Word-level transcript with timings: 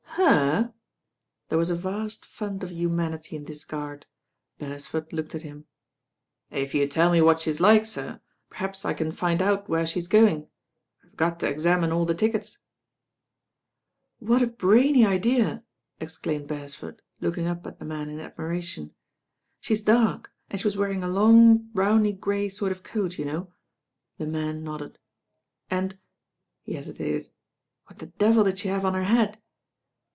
"Herl" 0.15 0.75
There 1.49 1.57
was 1.57 1.69
a 1.71 1.75
vast 1.75 2.25
fund 2.25 2.63
of 2.63 2.71
humanity 2.71 3.35
in 3.37 3.45
this 3.45 3.63
guard. 3.65 4.05
Beresford 4.59 5.11
looked 5.13 5.33
at 5.35 5.41
him. 5.43 5.65
"If 6.51 6.73
you 6.75 6.85
tell 6.87 7.09
me 7.11 7.21
what 7.21 7.41
she 7.41 7.49
is 7.49 7.59
like, 7.61 7.85
sir, 7.85 8.19
perhaps 8.49 8.83
I 8.85 8.93
can 8.93 9.11
find 9.13 9.41
out 9.41 9.67
where 9.69 9.85
she's 9.85 10.07
going. 10.09 10.47
I've 11.03 11.15
got 11.17 11.39
to 11.39 11.49
examine 11.49 11.91
all 11.93 12.05
the 12.05 12.13
tickets." 12.13 12.59
"What 14.19 14.41
a 14.41 14.47
brainy 14.47 15.05
idea," 15.05 15.63
exclaimed 16.01 16.47
Beresford, 16.47 17.01
look 17.21 17.37
ing 17.37 17.47
up 17.47 17.65
at 17.65 17.79
the 17.79 17.85
man 17.85 18.09
in 18.09 18.19
admiration. 18.19 18.93
"She's 19.61 19.81
dark, 19.81 20.31
and 20.49 20.59
she 20.61 20.67
was 20.67 20.77
wearing 20.77 21.03
a 21.03 21.09
long, 21.09 21.69
browny 21.73 22.11
grey 22.13 22.47
sort 22.49 22.71
of 22.73 22.83
coat, 22.83 23.17
you 23.17 23.23
know." 23.25 23.51
The 24.17 24.27
man 24.27 24.61
nodded. 24.63 24.99
"And" 25.69 25.97
he 26.63 26.73
hesitated. 26.75 27.29
"What 27.87 27.99
the 27.99 28.07
devil 28.07 28.43
did 28.43 28.59
she 28.59 28.67
have 28.67 28.85
on 28.85 28.93
her 28.93 29.05
head?" 29.05 29.41